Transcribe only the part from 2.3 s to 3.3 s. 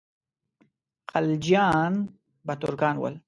به ترکان ول.